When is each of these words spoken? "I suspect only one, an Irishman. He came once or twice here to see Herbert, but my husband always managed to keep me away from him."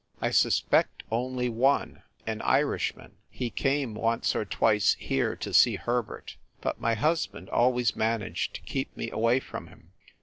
"I 0.19 0.31
suspect 0.31 1.03
only 1.11 1.47
one, 1.47 2.01
an 2.25 2.41
Irishman. 2.41 3.17
He 3.29 3.51
came 3.51 3.93
once 3.93 4.35
or 4.35 4.45
twice 4.45 4.95
here 4.97 5.35
to 5.35 5.53
see 5.53 5.75
Herbert, 5.75 6.37
but 6.59 6.81
my 6.81 6.95
husband 6.95 7.51
always 7.51 7.95
managed 7.95 8.55
to 8.55 8.61
keep 8.61 8.97
me 8.97 9.11
away 9.11 9.39
from 9.39 9.67
him." 9.67 9.91